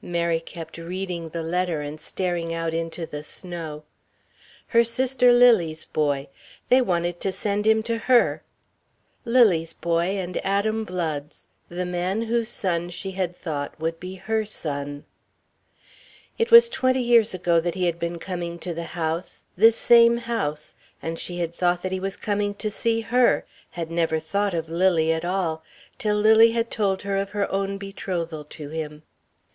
[0.00, 3.82] Mary kept reading the letter and staring out into the snow.
[4.68, 6.28] Her sister Lily's boy
[6.68, 8.44] they wanted to send him to her.
[9.24, 14.46] Lily's boy and Adam Blood's the man whose son she had thought would be her
[14.46, 15.04] son.
[16.38, 20.16] It was twenty years ago that he had been coming to the house this same
[20.16, 24.54] house and she had thought that he was coming to see her, had never thought
[24.54, 25.64] of Lily at all
[25.98, 29.02] till Lily had told her of her own betrothal to him.